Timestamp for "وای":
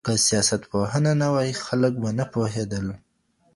1.33-1.51